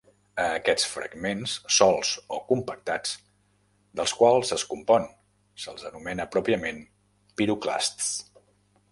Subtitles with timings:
[0.43, 3.11] A aquests fragments, solts o compactats,
[3.99, 5.05] dels quals es compon,
[5.65, 6.79] se'ls anomena, pròpiament,
[7.43, 8.09] piroclasts.